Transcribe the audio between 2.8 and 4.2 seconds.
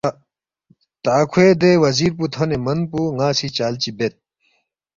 پو ن٘ا سی چال چی بید